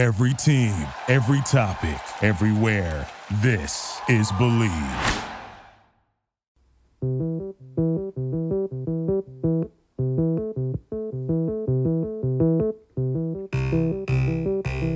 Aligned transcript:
Every 0.00 0.32
team, 0.32 0.72
every 1.08 1.42
topic, 1.42 2.00
everywhere. 2.22 3.06
This 3.42 4.00
is 4.08 4.32
Bleav. 4.32 4.72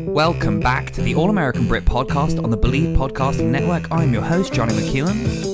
Welcome 0.07 0.61
back 0.61 0.91
to 0.93 1.03
the 1.03 1.15
All 1.15 1.29
American 1.29 1.69
Brit 1.69 1.85
podcast 1.85 2.43
on 2.43 2.49
the 2.49 2.57
Bleav 2.57 2.97
Podcasting 2.97 3.51
Network. 3.51 3.93
I'm 3.93 4.15
your 4.15 4.23
host, 4.23 4.55
Johnny 4.55 4.73
McKeown. 4.73 5.54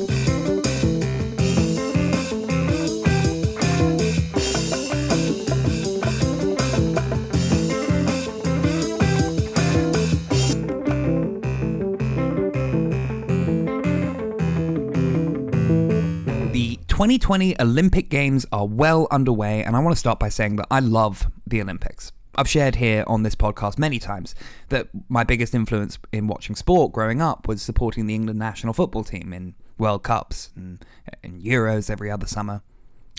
2020 17.00 17.58
Olympic 17.58 18.10
Games 18.10 18.44
are 18.52 18.66
well 18.66 19.08
underway, 19.10 19.64
and 19.64 19.74
I 19.74 19.78
want 19.78 19.96
to 19.96 19.98
start 19.98 20.18
by 20.18 20.28
saying 20.28 20.56
that 20.56 20.66
I 20.70 20.80
love 20.80 21.28
the 21.46 21.62
Olympics. 21.62 22.12
I've 22.34 22.46
shared 22.46 22.74
here 22.74 23.04
on 23.06 23.22
this 23.22 23.34
podcast 23.34 23.78
many 23.78 23.98
times 23.98 24.34
that 24.68 24.88
my 25.08 25.24
biggest 25.24 25.54
influence 25.54 25.98
in 26.12 26.26
watching 26.26 26.54
sport 26.54 26.92
growing 26.92 27.22
up 27.22 27.48
was 27.48 27.62
supporting 27.62 28.06
the 28.06 28.14
England 28.14 28.38
national 28.38 28.74
football 28.74 29.02
team 29.02 29.32
in 29.32 29.54
World 29.78 30.02
Cups 30.02 30.50
and, 30.54 30.84
and 31.24 31.40
Euros 31.40 31.88
every 31.88 32.10
other 32.10 32.26
summer. 32.26 32.60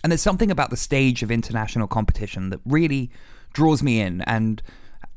And 0.04 0.12
there's 0.12 0.22
something 0.22 0.52
about 0.52 0.70
the 0.70 0.78
stage 0.78 1.24
of 1.24 1.32
international 1.32 1.88
competition 1.88 2.52
that 2.52 2.60
really 2.64 3.10
draws 3.52 3.82
me 3.82 4.00
in, 4.00 4.22
and 4.28 4.62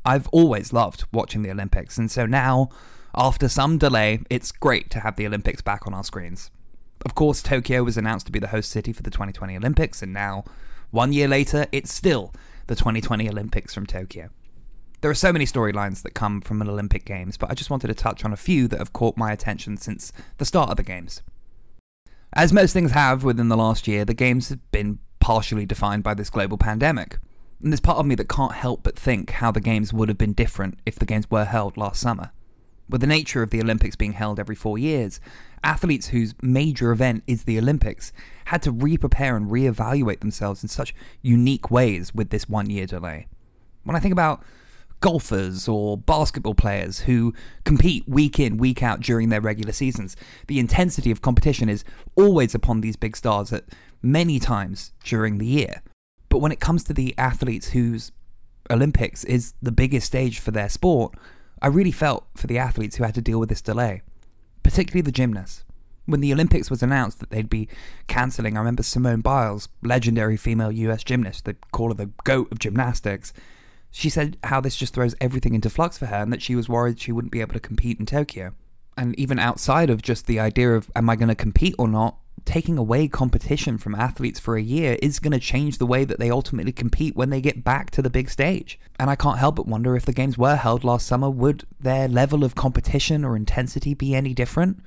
I've 0.03 0.27
always 0.29 0.73
loved 0.73 1.05
watching 1.13 1.43
the 1.43 1.51
Olympics. 1.51 1.99
And 1.99 2.09
so 2.09 2.25
now, 2.25 2.69
after 3.13 3.47
some 3.47 3.77
delay, 3.77 4.21
it's 4.31 4.51
great 4.51 4.89
to 4.89 5.01
have 5.01 5.17
the 5.17 5.27
Olympics 5.27 5.61
back 5.61 5.85
on 5.85 5.93
our 5.93 6.03
screens. 6.03 6.49
Of 7.03 7.15
course, 7.15 7.41
Tokyo 7.41 7.83
was 7.83 7.97
announced 7.97 8.25
to 8.27 8.31
be 8.31 8.39
the 8.39 8.47
host 8.47 8.71
city 8.71 8.93
for 8.93 9.03
the 9.03 9.11
2020 9.11 9.57
Olympics, 9.57 10.01
and 10.01 10.13
now, 10.13 10.43
one 10.91 11.13
year 11.13 11.27
later, 11.27 11.67
it's 11.71 11.93
still 11.93 12.33
the 12.67 12.75
2020 12.75 13.29
Olympics 13.29 13.73
from 13.73 13.85
Tokyo. 13.85 14.29
There 15.01 15.11
are 15.11 15.15
so 15.15 15.31
many 15.31 15.45
storylines 15.45 16.01
that 16.01 16.15
come 16.15 16.41
from 16.41 16.61
an 16.61 16.69
Olympic 16.69 17.05
Games, 17.05 17.37
but 17.37 17.51
I 17.51 17.53
just 17.53 17.69
wanted 17.69 17.87
to 17.87 17.93
touch 17.93 18.25
on 18.25 18.33
a 18.33 18.37
few 18.37 18.67
that 18.69 18.79
have 18.79 18.93
caught 18.93 19.17
my 19.17 19.31
attention 19.31 19.77
since 19.77 20.11
the 20.37 20.45
start 20.45 20.71
of 20.71 20.77
the 20.77 20.83
Games. 20.83 21.21
As 22.33 22.51
most 22.51 22.73
things 22.73 22.91
have 22.91 23.23
within 23.23 23.49
the 23.49 23.57
last 23.57 23.87
year, 23.87 24.03
the 24.03 24.13
Games 24.13 24.49
have 24.49 24.71
been 24.71 24.99
partially 25.19 25.65
defined 25.65 26.03
by 26.03 26.13
this 26.13 26.29
global 26.29 26.57
pandemic. 26.57 27.19
And 27.61 27.71
there's 27.71 27.79
part 27.79 27.97
of 27.97 28.05
me 28.05 28.15
that 28.15 28.29
can't 28.29 28.53
help 28.53 28.83
but 28.83 28.97
think 28.97 29.29
how 29.31 29.51
the 29.51 29.61
Games 29.61 29.93
would 29.93 30.09
have 30.09 30.17
been 30.17 30.33
different 30.33 30.79
if 30.85 30.95
the 30.95 31.05
Games 31.05 31.29
were 31.29 31.45
held 31.45 31.77
last 31.77 32.01
summer. 32.01 32.31
With 32.87 33.01
the 33.01 33.07
nature 33.07 33.41
of 33.41 33.49
the 33.49 33.61
Olympics 33.61 33.95
being 33.95 34.13
held 34.13 34.39
every 34.39 34.55
four 34.55 34.77
years, 34.77 35.19
athletes 35.63 36.07
whose 36.07 36.35
major 36.41 36.91
event 36.91 37.23
is 37.25 37.43
the 37.43 37.57
Olympics 37.57 38.13
had 38.45 38.61
to 38.61 38.71
re 38.71 38.97
prepare 38.97 39.35
and 39.35 39.49
re 39.49 39.65
evaluate 39.65 40.21
themselves 40.21 40.61
in 40.61 40.69
such 40.69 40.93
unique 41.21 41.71
ways 41.71 42.13
with 42.13 42.29
this 42.29 42.47
one 42.47 42.69
year 42.69 42.85
delay. 42.85 43.27
When 43.83 43.95
I 43.95 43.99
think 43.99 44.11
about 44.11 44.43
golfers 44.99 45.67
or 45.67 45.97
basketball 45.97 46.53
players 46.53 47.01
who 47.01 47.33
compete 47.63 48.07
week 48.07 48.39
in, 48.39 48.57
week 48.57 48.81
out 48.81 49.01
during 49.01 49.29
their 49.29 49.41
regular 49.41 49.73
seasons, 49.73 50.15
the 50.47 50.59
intensity 50.59 51.11
of 51.11 51.21
competition 51.21 51.69
is 51.69 51.83
always 52.15 52.55
upon 52.55 52.81
these 52.81 52.95
big 52.95 53.17
stars 53.17 53.51
at 53.51 53.65
many 54.01 54.39
times 54.39 54.93
during 55.03 55.37
the 55.37 55.45
year. 55.45 55.81
But 56.29 56.39
when 56.39 56.51
it 56.51 56.59
comes 56.59 56.83
to 56.85 56.93
the 56.93 57.15
athletes 57.17 57.69
whose 57.69 58.11
Olympics 58.69 59.23
is 59.23 59.53
the 59.61 59.71
biggest 59.71 60.07
stage 60.07 60.39
for 60.39 60.51
their 60.51 60.69
sport, 60.69 61.15
I 61.61 61.67
really 61.67 61.91
felt 61.91 62.27
for 62.35 62.47
the 62.47 62.57
athletes 62.57 62.97
who 62.97 63.03
had 63.03 63.15
to 63.15 63.21
deal 63.21 63.39
with 63.39 63.49
this 63.49 63.61
delay, 63.61 64.01
particularly 64.63 65.01
the 65.01 65.11
gymnasts. 65.11 65.63
When 66.05 66.21
the 66.21 66.31
Olympics 66.31 66.69
was 66.69 66.83
announced 66.83 67.19
that 67.19 67.31
they'd 67.31 67.49
be 67.49 67.67
cancelling, 68.07 68.55
I 68.55 68.59
remember 68.59 68.83
Simone 68.83 69.21
Biles, 69.21 69.69
legendary 69.81 70.37
female 70.37 70.71
US 70.71 71.03
gymnast, 71.03 71.45
they 71.45 71.53
call 71.71 71.87
her 71.87 71.95
the 71.95 72.11
GOAT 72.23 72.51
of 72.51 72.59
gymnastics, 72.59 73.33
she 73.89 74.09
said 74.09 74.37
how 74.43 74.59
this 74.59 74.75
just 74.75 74.93
throws 74.93 75.15
everything 75.21 75.55
into 75.55 75.69
flux 75.69 75.97
for 75.97 76.07
her 76.07 76.17
and 76.17 76.33
that 76.33 76.41
she 76.41 76.53
was 76.53 76.67
worried 76.67 76.99
she 76.99 77.13
wouldn't 77.13 77.31
be 77.31 77.39
able 77.39 77.53
to 77.53 77.61
compete 77.61 77.97
in 77.97 78.05
Tokyo. 78.05 78.53
And 78.97 79.17
even 79.17 79.39
outside 79.39 79.89
of 79.89 80.01
just 80.01 80.27
the 80.27 80.37
idea 80.37 80.75
of 80.75 80.91
am 80.95 81.09
I 81.09 81.15
going 81.15 81.29
to 81.29 81.35
compete 81.35 81.75
or 81.79 81.87
not, 81.87 82.17
taking 82.43 82.77
away 82.77 83.07
competition 83.07 83.77
from 83.77 83.95
athletes 83.95 84.39
for 84.39 84.57
a 84.57 84.61
year 84.61 84.97
is 85.01 85.19
going 85.19 85.31
to 85.31 85.39
change 85.39 85.77
the 85.77 85.85
way 85.85 86.03
that 86.03 86.19
they 86.19 86.29
ultimately 86.29 86.71
compete 86.71 87.15
when 87.15 87.29
they 87.29 87.41
get 87.41 87.63
back 87.63 87.89
to 87.91 88.01
the 88.01 88.09
big 88.09 88.29
stage. 88.29 88.79
And 88.99 89.09
I 89.09 89.15
can't 89.15 89.39
help 89.39 89.55
but 89.55 89.67
wonder 89.67 89.95
if 89.95 90.05
the 90.05 90.13
games 90.13 90.37
were 90.37 90.55
held 90.55 90.83
last 90.83 91.07
summer, 91.07 91.29
would 91.29 91.65
their 91.79 92.07
level 92.07 92.43
of 92.43 92.55
competition 92.55 93.23
or 93.23 93.35
intensity 93.35 93.93
be 93.93 94.13
any 94.13 94.33
different? 94.33 94.83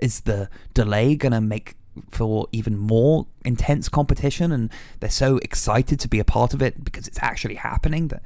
Is 0.00 0.20
the 0.20 0.48
delay 0.74 1.16
going 1.16 1.32
to 1.32 1.40
make 1.40 1.76
for 2.10 2.46
even 2.52 2.76
more 2.76 3.26
intense 3.44 3.88
competition 3.88 4.52
and 4.52 4.70
they're 5.00 5.08
so 5.08 5.38
excited 5.38 5.98
to 6.00 6.08
be 6.08 6.18
a 6.18 6.24
part 6.24 6.52
of 6.52 6.60
it 6.60 6.84
because 6.84 7.08
it's 7.08 7.22
actually 7.22 7.54
happening 7.54 8.08
that 8.08 8.22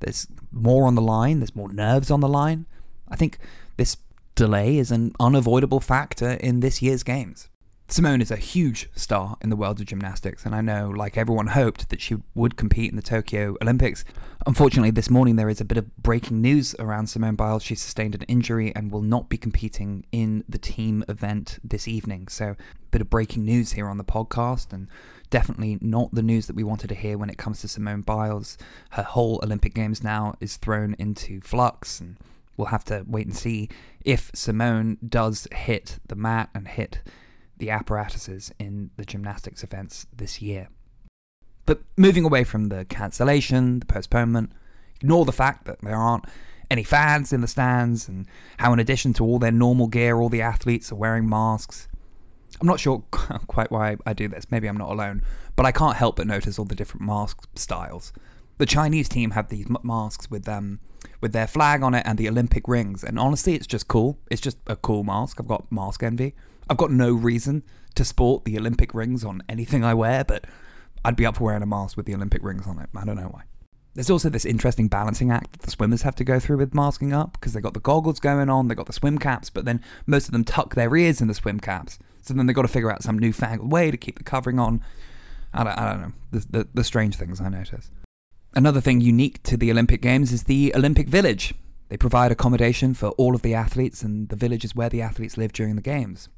there's 0.00 0.26
more 0.50 0.86
on 0.86 0.94
the 0.94 1.02
line, 1.02 1.40
there's 1.40 1.54
more 1.54 1.70
nerves 1.70 2.10
on 2.10 2.20
the 2.20 2.28
line? 2.28 2.64
I 3.08 3.16
think 3.16 3.38
this 3.76 3.98
delay 4.34 4.78
is 4.78 4.90
an 4.90 5.12
unavoidable 5.20 5.80
factor 5.80 6.30
in 6.30 6.60
this 6.60 6.80
year's 6.80 7.02
games. 7.02 7.49
Simone 7.90 8.22
is 8.22 8.30
a 8.30 8.36
huge 8.36 8.88
star 8.94 9.36
in 9.40 9.50
the 9.50 9.56
world 9.56 9.80
of 9.80 9.86
gymnastics, 9.86 10.46
and 10.46 10.54
I 10.54 10.60
know, 10.60 10.88
like 10.88 11.18
everyone 11.18 11.48
hoped, 11.48 11.88
that 11.88 12.00
she 12.00 12.18
would 12.36 12.56
compete 12.56 12.88
in 12.88 12.94
the 12.94 13.02
Tokyo 13.02 13.56
Olympics. 13.60 14.04
Unfortunately, 14.46 14.92
this 14.92 15.10
morning 15.10 15.34
there 15.34 15.48
is 15.48 15.60
a 15.60 15.64
bit 15.64 15.76
of 15.76 15.96
breaking 15.96 16.40
news 16.40 16.76
around 16.78 17.08
Simone 17.08 17.34
Biles. 17.34 17.64
She 17.64 17.74
sustained 17.74 18.14
an 18.14 18.22
injury 18.22 18.72
and 18.76 18.92
will 18.92 19.02
not 19.02 19.28
be 19.28 19.36
competing 19.36 20.06
in 20.12 20.44
the 20.48 20.56
team 20.56 21.04
event 21.08 21.58
this 21.64 21.88
evening. 21.88 22.28
So, 22.28 22.50
a 22.50 22.56
bit 22.92 23.00
of 23.00 23.10
breaking 23.10 23.44
news 23.44 23.72
here 23.72 23.88
on 23.88 23.98
the 23.98 24.04
podcast, 24.04 24.72
and 24.72 24.86
definitely 25.28 25.76
not 25.80 26.14
the 26.14 26.22
news 26.22 26.46
that 26.46 26.54
we 26.54 26.62
wanted 26.62 26.90
to 26.90 26.94
hear 26.94 27.18
when 27.18 27.28
it 27.28 27.38
comes 27.38 27.60
to 27.62 27.68
Simone 27.68 28.02
Biles. 28.02 28.56
Her 28.90 29.02
whole 29.02 29.40
Olympic 29.42 29.74
Games 29.74 30.00
now 30.00 30.36
is 30.40 30.58
thrown 30.58 30.94
into 31.00 31.40
flux, 31.40 31.98
and 31.98 32.18
we'll 32.56 32.68
have 32.68 32.84
to 32.84 33.04
wait 33.08 33.26
and 33.26 33.36
see 33.36 33.68
if 34.04 34.30
Simone 34.32 34.96
does 35.06 35.48
hit 35.50 35.98
the 36.06 36.14
mat 36.14 36.50
and 36.54 36.68
hit 36.68 37.00
the 37.60 37.70
apparatuses 37.70 38.52
in 38.58 38.90
the 38.96 39.04
gymnastics 39.04 39.62
events 39.62 40.06
this 40.14 40.42
year. 40.42 40.68
But 41.66 41.82
moving 41.96 42.24
away 42.24 42.42
from 42.42 42.68
the 42.68 42.84
cancellation, 42.86 43.78
the 43.78 43.86
postponement, 43.86 44.52
ignore 44.96 45.24
the 45.24 45.32
fact 45.32 45.66
that 45.66 45.80
there 45.82 45.94
aren't 45.94 46.24
any 46.70 46.82
fans 46.82 47.32
in 47.32 47.40
the 47.40 47.48
stands 47.48 48.08
and 48.08 48.26
how, 48.58 48.72
in 48.72 48.78
addition 48.78 49.12
to 49.14 49.24
all 49.24 49.38
their 49.38 49.52
normal 49.52 49.86
gear, 49.86 50.16
all 50.16 50.28
the 50.28 50.42
athletes 50.42 50.90
are 50.90 50.96
wearing 50.96 51.28
masks. 51.28 51.88
I'm 52.60 52.66
not 52.66 52.80
sure 52.80 53.04
quite 53.46 53.70
why 53.70 53.96
I 54.04 54.12
do 54.12 54.28
this. 54.28 54.50
Maybe 54.50 54.68
I'm 54.68 54.76
not 54.76 54.90
alone, 54.90 55.22
but 55.56 55.66
I 55.66 55.72
can't 55.72 55.96
help 55.96 56.16
but 56.16 56.26
notice 56.26 56.58
all 56.58 56.64
the 56.64 56.74
different 56.74 57.06
mask 57.06 57.46
styles. 57.54 58.12
The 58.58 58.66
Chinese 58.66 59.08
team 59.08 59.30
have 59.30 59.48
these 59.48 59.66
masks 59.82 60.30
with 60.30 60.48
um 60.48 60.80
with 61.20 61.32
their 61.32 61.46
flag 61.46 61.82
on 61.82 61.94
it 61.94 62.02
and 62.04 62.18
the 62.18 62.28
Olympic 62.28 62.68
rings, 62.68 63.02
and 63.02 63.18
honestly, 63.18 63.54
it's 63.54 63.66
just 63.66 63.88
cool. 63.88 64.18
It's 64.30 64.40
just 64.40 64.58
a 64.66 64.76
cool 64.76 65.02
mask. 65.02 65.38
I've 65.40 65.48
got 65.48 65.70
mask 65.72 66.02
envy. 66.02 66.34
I've 66.70 66.76
got 66.76 66.92
no 66.92 67.12
reason 67.12 67.64
to 67.96 68.04
sport 68.04 68.44
the 68.44 68.56
Olympic 68.56 68.94
rings 68.94 69.24
on 69.24 69.42
anything 69.48 69.84
I 69.84 69.92
wear, 69.92 70.22
but 70.22 70.44
I'd 71.04 71.16
be 71.16 71.26
up 71.26 71.36
for 71.36 71.44
wearing 71.44 71.62
a 71.62 71.66
mask 71.66 71.96
with 71.96 72.06
the 72.06 72.14
Olympic 72.14 72.44
rings 72.44 72.66
on 72.66 72.78
it. 72.78 72.88
I 72.96 73.04
don't 73.04 73.16
know 73.16 73.28
why. 73.28 73.42
There's 73.94 74.08
also 74.08 74.28
this 74.28 74.44
interesting 74.44 74.86
balancing 74.86 75.32
act 75.32 75.52
that 75.52 75.62
the 75.62 75.70
swimmers 75.72 76.02
have 76.02 76.14
to 76.14 76.24
go 76.24 76.38
through 76.38 76.58
with 76.58 76.72
masking 76.72 77.12
up 77.12 77.32
because 77.32 77.52
they've 77.52 77.62
got 77.62 77.74
the 77.74 77.80
goggles 77.80 78.20
going 78.20 78.48
on, 78.48 78.68
they've 78.68 78.76
got 78.76 78.86
the 78.86 78.92
swim 78.92 79.18
caps, 79.18 79.50
but 79.50 79.64
then 79.64 79.82
most 80.06 80.26
of 80.26 80.32
them 80.32 80.44
tuck 80.44 80.76
their 80.76 80.94
ears 80.96 81.20
in 81.20 81.26
the 81.26 81.34
swim 81.34 81.58
caps. 81.58 81.98
So 82.22 82.34
then 82.34 82.46
they've 82.46 82.54
got 82.54 82.62
to 82.62 82.68
figure 82.68 82.92
out 82.92 83.02
some 83.02 83.18
newfangled 83.18 83.72
way 83.72 83.90
to 83.90 83.96
keep 83.96 84.18
the 84.18 84.24
covering 84.24 84.60
on. 84.60 84.80
I 85.52 85.64
don't, 85.64 85.76
I 85.76 85.90
don't 85.90 86.00
know. 86.02 86.12
The, 86.30 86.46
the, 86.50 86.68
the 86.72 86.84
strange 86.84 87.16
things 87.16 87.40
I 87.40 87.48
notice. 87.48 87.90
Another 88.54 88.80
thing 88.80 89.00
unique 89.00 89.42
to 89.42 89.56
the 89.56 89.72
Olympic 89.72 90.02
Games 90.02 90.32
is 90.32 90.44
the 90.44 90.72
Olympic 90.76 91.08
Village. 91.08 91.52
They 91.88 91.96
provide 91.96 92.30
accommodation 92.30 92.94
for 92.94 93.08
all 93.10 93.34
of 93.34 93.42
the 93.42 93.54
athletes, 93.54 94.02
and 94.02 94.28
the 94.28 94.36
village 94.36 94.64
is 94.64 94.76
where 94.76 94.88
the 94.88 95.02
athletes 95.02 95.36
live 95.36 95.52
during 95.52 95.74
the 95.74 95.82
Games. 95.82 96.28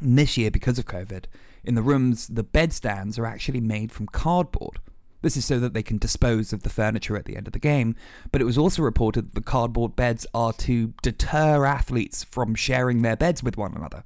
And 0.00 0.18
this 0.18 0.36
year, 0.36 0.50
because 0.50 0.78
of 0.78 0.86
COVID, 0.86 1.24
in 1.64 1.74
the 1.74 1.82
rooms, 1.82 2.28
the 2.28 2.42
bed 2.42 2.72
stands 2.72 3.18
are 3.18 3.26
actually 3.26 3.60
made 3.60 3.92
from 3.92 4.06
cardboard. 4.06 4.78
This 5.22 5.36
is 5.36 5.44
so 5.44 5.58
that 5.58 5.74
they 5.74 5.82
can 5.82 5.98
dispose 5.98 6.52
of 6.52 6.62
the 6.62 6.70
furniture 6.70 7.16
at 7.16 7.24
the 7.24 7.36
end 7.36 7.46
of 7.48 7.52
the 7.52 7.58
game, 7.58 7.96
but 8.30 8.40
it 8.40 8.44
was 8.44 8.58
also 8.58 8.82
reported 8.82 9.26
that 9.26 9.34
the 9.34 9.40
cardboard 9.40 9.96
beds 9.96 10.26
are 10.32 10.52
to 10.52 10.92
deter 11.02 11.64
athletes 11.64 12.22
from 12.22 12.54
sharing 12.54 13.02
their 13.02 13.16
beds 13.16 13.42
with 13.42 13.56
one 13.56 13.74
another. 13.74 14.04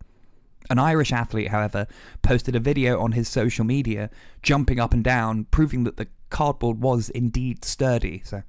An 0.71 0.79
Irish 0.79 1.13
athlete, 1.13 1.49
however, 1.49 1.87
posted 2.23 2.55
a 2.55 2.61
video 2.61 3.01
on 3.01 3.13
his 3.13 3.29
social 3.29 3.65
media 3.65 4.09
jumping 4.43 4.79
up 4.79 4.95
and 4.95 5.03
down, 5.03 5.47
proving 5.51 5.85
that 5.85 5.97
the 5.97 6.07
cardboard 6.31 6.81
was 6.81 7.11
indeed 7.11 7.65
sturdy. 7.65 8.23
So, 8.25 8.43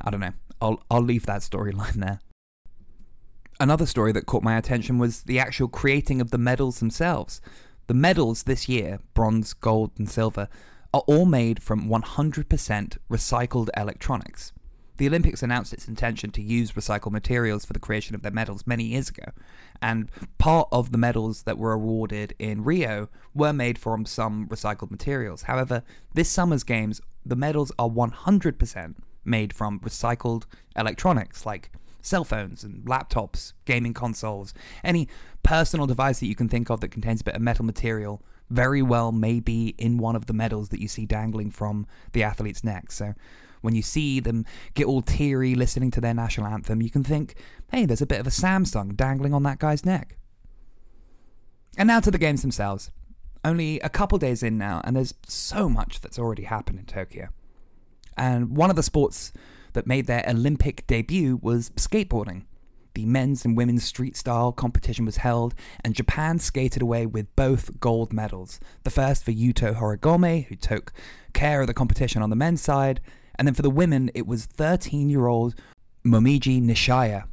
I 0.00 0.10
don't 0.10 0.20
know. 0.20 0.32
I'll, 0.60 0.82
I'll 0.90 1.00
leave 1.00 1.26
that 1.26 1.42
storyline 1.42 1.94
there. 1.94 2.20
Another 3.60 3.84
story 3.84 4.10
that 4.12 4.24
caught 4.24 4.42
my 4.42 4.56
attention 4.56 4.98
was 4.98 5.24
the 5.24 5.38
actual 5.38 5.68
creating 5.68 6.22
of 6.22 6.30
the 6.30 6.38
medals 6.38 6.80
themselves. 6.80 7.42
The 7.88 7.94
medals 7.94 8.44
this 8.44 8.70
year, 8.70 9.00
bronze, 9.12 9.52
gold, 9.52 9.90
and 9.98 10.08
silver, 10.08 10.48
are 10.94 11.02
all 11.06 11.26
made 11.26 11.62
from 11.62 11.86
100% 11.86 12.96
recycled 13.10 13.68
electronics. 13.76 14.54
The 14.96 15.06
Olympics 15.08 15.42
announced 15.42 15.74
its 15.74 15.88
intention 15.88 16.30
to 16.30 16.42
use 16.42 16.72
recycled 16.72 17.12
materials 17.12 17.66
for 17.66 17.74
the 17.74 17.78
creation 17.78 18.14
of 18.14 18.22
their 18.22 18.32
medals 18.32 18.66
many 18.66 18.84
years 18.84 19.10
ago, 19.10 19.32
and 19.82 20.08
part 20.38 20.68
of 20.72 20.90
the 20.90 20.98
medals 20.98 21.42
that 21.42 21.58
were 21.58 21.72
awarded 21.72 22.34
in 22.38 22.64
Rio 22.64 23.10
were 23.34 23.52
made 23.52 23.78
from 23.78 24.06
some 24.06 24.48
recycled 24.48 24.90
materials. 24.90 25.42
However, 25.42 25.82
this 26.14 26.30
summer's 26.30 26.64
games, 26.64 27.02
the 27.26 27.36
medals 27.36 27.72
are 27.78 27.90
100% 27.90 28.94
made 29.22 29.52
from 29.52 29.80
recycled 29.80 30.44
electronics 30.74 31.44
like 31.44 31.70
cell 32.02 32.24
phones 32.24 32.64
and 32.64 32.84
laptops, 32.84 33.52
gaming 33.64 33.94
consoles, 33.94 34.54
any 34.84 35.08
personal 35.42 35.86
device 35.86 36.20
that 36.20 36.26
you 36.26 36.34
can 36.34 36.48
think 36.48 36.70
of 36.70 36.80
that 36.80 36.88
contains 36.88 37.20
a 37.20 37.24
bit 37.24 37.36
of 37.36 37.42
metal 37.42 37.64
material 37.64 38.22
very 38.50 38.82
well 38.82 39.12
may 39.12 39.40
be 39.40 39.74
in 39.78 39.96
one 39.96 40.16
of 40.16 40.26
the 40.26 40.32
medals 40.32 40.68
that 40.70 40.80
you 40.80 40.88
see 40.88 41.06
dangling 41.06 41.50
from 41.50 41.86
the 42.12 42.22
athlete's 42.22 42.64
neck. 42.64 42.90
So 42.90 43.14
when 43.60 43.74
you 43.74 43.82
see 43.82 44.20
them 44.20 44.44
get 44.74 44.86
all 44.86 45.02
teary 45.02 45.54
listening 45.54 45.90
to 45.92 46.00
their 46.00 46.14
national 46.14 46.48
anthem, 46.48 46.82
you 46.82 46.90
can 46.90 47.04
think, 47.04 47.34
hey, 47.70 47.86
there's 47.86 48.02
a 48.02 48.06
bit 48.06 48.20
of 48.20 48.26
a 48.26 48.30
Samsung 48.30 48.96
dangling 48.96 49.32
on 49.32 49.44
that 49.44 49.60
guy's 49.60 49.84
neck. 49.84 50.16
And 51.78 51.86
now 51.86 52.00
to 52.00 52.10
the 52.10 52.18
games 52.18 52.42
themselves. 52.42 52.90
Only 53.42 53.80
a 53.80 53.88
couple 53.88 54.18
days 54.18 54.42
in 54.42 54.58
now, 54.58 54.82
and 54.84 54.94
there's 54.94 55.14
so 55.26 55.66
much 55.68 56.02
that's 56.02 56.18
already 56.18 56.42
happened 56.42 56.78
in 56.78 56.84
Tokyo. 56.84 57.28
And 58.14 58.54
one 58.54 58.68
of 58.68 58.76
the 58.76 58.82
sports 58.82 59.32
that 59.72 59.86
made 59.86 60.06
their 60.06 60.24
Olympic 60.28 60.86
debut 60.86 61.38
was 61.42 61.70
skateboarding. 61.70 62.44
The 62.94 63.06
men's 63.06 63.44
and 63.44 63.56
women's 63.56 63.84
street 63.84 64.16
style 64.16 64.52
competition 64.52 65.04
was 65.04 65.18
held, 65.18 65.54
and 65.84 65.94
Japan 65.94 66.38
skated 66.38 66.82
away 66.82 67.06
with 67.06 67.34
both 67.36 67.78
gold 67.78 68.12
medals. 68.12 68.58
The 68.82 68.90
first 68.90 69.24
for 69.24 69.30
Yuto 69.30 69.76
Horigome, 69.76 70.46
who 70.46 70.56
took 70.56 70.92
care 71.32 71.60
of 71.60 71.66
the 71.66 71.74
competition 71.74 72.20
on 72.22 72.30
the 72.30 72.36
men's 72.36 72.60
side, 72.60 73.00
and 73.36 73.46
then 73.46 73.54
for 73.54 73.62
the 73.62 73.70
women, 73.70 74.10
it 74.14 74.26
was 74.26 74.46
13 74.46 75.08
year 75.08 75.26
old 75.26 75.54
Momiji 76.04 76.62
Nishiya. 76.62 77.24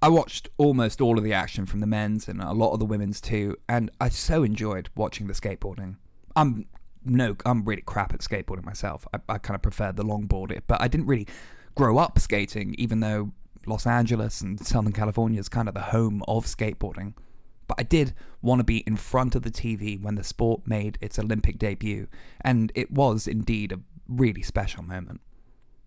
I 0.00 0.08
watched 0.08 0.48
almost 0.58 1.00
all 1.00 1.16
of 1.16 1.24
the 1.24 1.32
action 1.32 1.64
from 1.64 1.80
the 1.80 1.86
men's 1.86 2.28
and 2.28 2.42
a 2.42 2.52
lot 2.52 2.72
of 2.72 2.78
the 2.78 2.84
women's 2.84 3.20
too, 3.20 3.56
and 3.68 3.90
I 4.00 4.08
so 4.08 4.42
enjoyed 4.42 4.88
watching 4.94 5.26
the 5.26 5.32
skateboarding. 5.32 5.96
I'm 6.36 6.66
no, 7.04 7.36
I'm 7.44 7.64
really 7.64 7.82
crap 7.82 8.14
at 8.14 8.20
skateboarding 8.20 8.64
myself. 8.64 9.06
I, 9.12 9.20
I 9.28 9.38
kind 9.38 9.54
of 9.54 9.62
prefer 9.62 9.92
the 9.92 10.02
longboard, 10.02 10.58
but 10.66 10.80
I 10.80 10.88
didn't 10.88 11.06
really 11.06 11.26
grow 11.74 11.98
up 11.98 12.18
skating, 12.18 12.74
even 12.78 13.00
though 13.00 13.32
Los 13.66 13.86
Angeles 13.86 14.40
and 14.40 14.64
Southern 14.64 14.92
California 14.92 15.40
is 15.40 15.48
kind 15.48 15.68
of 15.68 15.74
the 15.74 15.80
home 15.80 16.22
of 16.28 16.46
skateboarding. 16.46 17.14
But 17.66 17.76
I 17.78 17.82
did 17.82 18.12
want 18.42 18.60
to 18.60 18.64
be 18.64 18.78
in 18.78 18.96
front 18.96 19.34
of 19.34 19.42
the 19.42 19.50
TV 19.50 20.00
when 20.00 20.16
the 20.16 20.24
sport 20.24 20.66
made 20.66 20.98
its 21.00 21.18
Olympic 21.18 21.58
debut, 21.58 22.08
and 22.42 22.70
it 22.74 22.90
was 22.90 23.26
indeed 23.26 23.72
a 23.72 23.80
really 24.06 24.42
special 24.42 24.82
moment. 24.82 25.20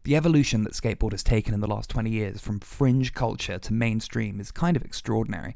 The 0.04 0.16
evolution 0.16 0.63
that 0.63 0.74
skateboard 0.74 1.12
has 1.12 1.24
taken 1.24 1.54
in 1.54 1.60
the 1.60 1.68
last 1.68 1.90
20 1.90 2.10
years 2.10 2.42
from 2.42 2.60
fringe 2.60 3.13
culture 3.13 3.60
to 3.60 3.74
mainstream 3.74 4.40
is 4.40 4.51
kind 4.51 4.78
of 4.78 4.83
extraordinary. 4.83 5.56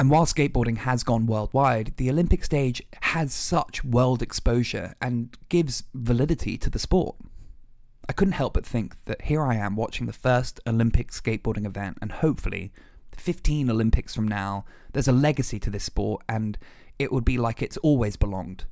And 0.00 0.10
while 0.10 0.26
skateboarding 0.26 0.78
has 0.78 1.04
gone 1.04 1.26
worldwide, 1.26 1.94
the 1.96 2.10
Olympic 2.10 2.44
stage 2.44 2.82
has 3.02 3.32
such 3.32 3.84
world 3.84 4.20
exposure 4.20 4.94
and 5.00 5.36
gives 5.48 5.84
validity 5.94 6.58
to 6.58 6.68
the 6.68 6.80
sport. 6.80 7.14
I 8.08 8.12
couldn't 8.12 8.32
help 8.32 8.54
but 8.54 8.66
think 8.66 9.04
that 9.04 9.22
here 9.22 9.42
I 9.42 9.54
am 9.54 9.76
watching 9.76 10.06
the 10.06 10.12
first 10.12 10.60
Olympic 10.66 11.10
skateboarding 11.10 11.66
event, 11.66 11.98
and 12.02 12.12
hopefully, 12.12 12.72
15 13.16 13.70
Olympics 13.70 14.14
from 14.14 14.26
now, 14.26 14.64
there's 14.92 15.08
a 15.08 15.12
legacy 15.12 15.58
to 15.60 15.70
this 15.70 15.84
sport, 15.84 16.22
and 16.28 16.58
it 16.98 17.12
would 17.12 17.24
be 17.24 17.38
like 17.38 17.62
it's 17.62 17.76
always 17.78 18.16
belonged. 18.16 18.64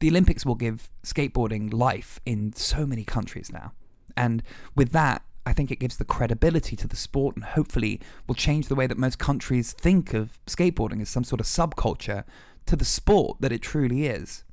The 0.00 0.08
Olympics 0.08 0.44
will 0.44 0.54
give 0.54 0.90
skateboarding 1.02 1.72
life 1.72 2.20
in 2.26 2.52
so 2.54 2.86
many 2.86 3.04
countries 3.04 3.52
now. 3.52 3.72
And 4.16 4.42
with 4.74 4.92
that, 4.92 5.22
I 5.46 5.52
think 5.52 5.70
it 5.70 5.78
gives 5.78 5.96
the 5.96 6.04
credibility 6.04 6.76
to 6.76 6.88
the 6.88 6.96
sport 6.96 7.36
and 7.36 7.44
hopefully 7.44 8.00
will 8.26 8.34
change 8.34 8.68
the 8.68 8.74
way 8.74 8.86
that 8.86 8.98
most 8.98 9.18
countries 9.18 9.72
think 9.72 10.14
of 10.14 10.38
skateboarding 10.46 11.02
as 11.02 11.08
some 11.08 11.24
sort 11.24 11.40
of 11.40 11.46
subculture 11.46 12.24
to 12.66 12.76
the 12.76 12.84
sport 12.84 13.38
that 13.40 13.52
it 13.52 13.60
truly 13.60 14.06
is. 14.06 14.43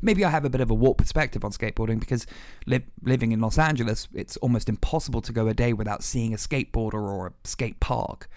Maybe 0.00 0.24
I 0.24 0.30
have 0.30 0.44
a 0.44 0.50
bit 0.50 0.60
of 0.60 0.70
a 0.70 0.74
warped 0.74 0.98
perspective 0.98 1.44
on 1.44 1.52
skateboarding 1.52 2.00
because 2.00 2.26
li- 2.66 2.84
living 3.02 3.32
in 3.32 3.40
Los 3.40 3.58
Angeles, 3.58 4.08
it's 4.14 4.36
almost 4.38 4.68
impossible 4.68 5.20
to 5.22 5.32
go 5.32 5.48
a 5.48 5.54
day 5.54 5.72
without 5.72 6.02
seeing 6.02 6.32
a 6.32 6.36
skateboarder 6.36 6.94
or 6.94 7.26
a 7.28 7.32
skate 7.44 7.80
park. 7.80 8.28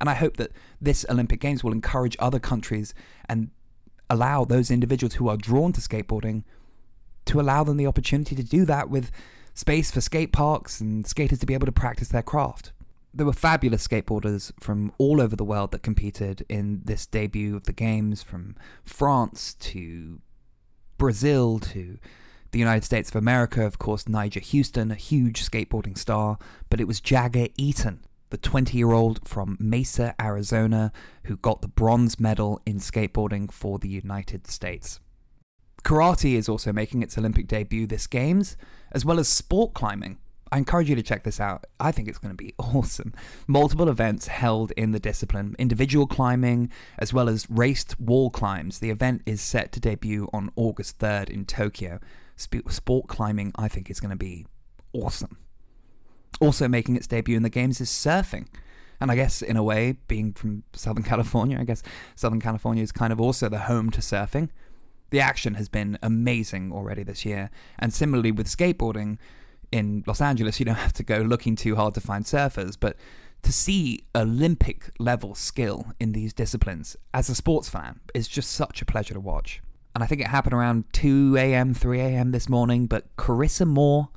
And 0.00 0.10
I 0.10 0.14
hope 0.14 0.36
that 0.36 0.50
this 0.80 1.06
Olympic 1.08 1.40
Games 1.40 1.62
will 1.62 1.72
encourage 1.72 2.16
other 2.18 2.38
countries 2.38 2.94
and 3.28 3.50
allow 4.10 4.44
those 4.44 4.70
individuals 4.70 5.14
who 5.14 5.28
are 5.28 5.36
drawn 5.36 5.72
to 5.72 5.80
skateboarding 5.80 6.42
to 7.26 7.40
allow 7.40 7.64
them 7.64 7.76
the 7.76 7.86
opportunity 7.86 8.36
to 8.36 8.42
do 8.42 8.64
that 8.66 8.90
with 8.90 9.10
space 9.54 9.90
for 9.90 10.00
skate 10.00 10.32
parks 10.32 10.80
and 10.80 11.06
skaters 11.06 11.38
to 11.38 11.46
be 11.46 11.54
able 11.54 11.66
to 11.66 11.72
practice 11.72 12.08
their 12.08 12.22
craft. 12.22 12.72
There 13.14 13.24
were 13.24 13.32
fabulous 13.32 13.86
skateboarders 13.86 14.52
from 14.60 14.92
all 14.98 15.20
over 15.20 15.36
the 15.36 15.44
world 15.44 15.70
that 15.70 15.82
competed 15.82 16.44
in 16.48 16.82
this 16.84 17.06
debut 17.06 17.56
of 17.56 17.64
the 17.64 17.72
Games, 17.72 18.22
from 18.22 18.56
France 18.84 19.54
to 19.54 20.20
Brazil 20.98 21.58
to 21.58 21.98
the 22.52 22.58
United 22.58 22.84
States 22.84 23.10
of 23.10 23.16
America, 23.16 23.66
of 23.66 23.78
course, 23.78 24.04
Nyjah 24.04 24.52
Huston, 24.52 24.90
a 24.90 24.94
huge 24.94 25.44
skateboarding 25.44 25.98
star, 25.98 26.38
but 26.70 26.80
it 26.80 26.86
was 26.86 27.00
Jagger 27.00 27.48
Eaton, 27.56 28.04
the 28.30 28.38
20 28.38 28.78
year 28.78 28.92
old 28.92 29.26
from 29.26 29.56
Mesa, 29.58 30.14
Arizona, 30.20 30.92
who 31.24 31.36
got 31.36 31.62
the 31.62 31.68
bronze 31.68 32.20
medal 32.20 32.60
in 32.64 32.78
skateboarding 32.78 33.50
for 33.50 33.78
the 33.78 33.88
United 33.88 34.46
States. 34.46 35.00
Karate 35.84 36.34
is 36.34 36.48
also 36.48 36.72
making 36.72 37.02
its 37.02 37.18
Olympic 37.18 37.46
debut 37.46 37.86
this 37.86 38.06
Games, 38.06 38.56
as 38.92 39.04
well 39.04 39.18
as 39.18 39.28
sport 39.28 39.74
climbing. 39.74 40.18
I 40.54 40.58
encourage 40.58 40.88
you 40.88 40.94
to 40.94 41.02
check 41.02 41.24
this 41.24 41.40
out. 41.40 41.66
I 41.80 41.90
think 41.90 42.06
it's 42.06 42.18
going 42.18 42.30
to 42.30 42.36
be 42.36 42.54
awesome. 42.60 43.12
Multiple 43.48 43.88
events 43.88 44.28
held 44.28 44.70
in 44.76 44.92
the 44.92 45.00
discipline, 45.00 45.56
individual 45.58 46.06
climbing, 46.06 46.70
as 46.96 47.12
well 47.12 47.28
as 47.28 47.50
raced 47.50 47.98
wall 47.98 48.30
climbs. 48.30 48.78
The 48.78 48.90
event 48.90 49.22
is 49.26 49.40
set 49.40 49.72
to 49.72 49.80
debut 49.80 50.28
on 50.32 50.52
August 50.54 51.00
3rd 51.00 51.28
in 51.28 51.44
Tokyo. 51.44 51.98
Sport 52.36 53.08
climbing, 53.08 53.50
I 53.56 53.66
think, 53.66 53.90
is 53.90 53.98
going 53.98 54.12
to 54.12 54.16
be 54.16 54.46
awesome. 54.92 55.38
Also 56.40 56.68
making 56.68 56.94
its 56.94 57.08
debut 57.08 57.36
in 57.36 57.42
the 57.42 57.50
games 57.50 57.80
is 57.80 57.90
surfing. 57.90 58.46
And 59.00 59.10
I 59.10 59.16
guess, 59.16 59.42
in 59.42 59.56
a 59.56 59.64
way, 59.64 59.96
being 60.06 60.32
from 60.34 60.62
Southern 60.72 61.02
California, 61.12 61.58
I 61.58 61.64
guess 61.64 61.82
Southern 62.14 62.40
California 62.40 62.84
is 62.84 62.92
kind 62.92 63.12
of 63.12 63.20
also 63.20 63.48
the 63.48 63.58
home 63.58 63.90
to 63.90 64.00
surfing. 64.00 64.50
The 65.10 65.18
action 65.18 65.54
has 65.54 65.68
been 65.68 65.98
amazing 66.00 66.70
already 66.70 67.02
this 67.02 67.24
year. 67.24 67.50
And 67.76 67.92
similarly 67.92 68.30
with 68.30 68.46
skateboarding 68.46 69.18
in 69.74 70.04
Los 70.06 70.20
Angeles, 70.20 70.60
you 70.60 70.64
don't 70.64 70.76
have 70.76 70.92
to 70.92 71.02
go 71.02 71.18
looking 71.18 71.56
too 71.56 71.74
hard 71.74 71.94
to 71.94 72.00
find 72.00 72.24
surfers, 72.24 72.76
but 72.78 72.96
to 73.42 73.52
see 73.52 74.04
Olympic 74.14 74.92
level 75.00 75.34
skill 75.34 75.86
in 75.98 76.12
these 76.12 76.32
disciplines 76.32 76.96
as 77.12 77.28
a 77.28 77.34
sports 77.34 77.68
fan 77.68 77.98
is 78.14 78.28
just 78.28 78.52
such 78.52 78.80
a 78.80 78.84
pleasure 78.84 79.14
to 79.14 79.20
watch. 79.20 79.60
And 79.92 80.04
I 80.04 80.06
think 80.06 80.20
it 80.20 80.28
happened 80.28 80.54
around 80.54 80.84
2 80.92 81.36
a.m., 81.36 81.74
3 81.74 82.00
a.m. 82.00 82.30
this 82.30 82.48
morning, 82.48 82.86
but 82.86 83.14
Carissa 83.16 83.66
Moore, 83.66 84.10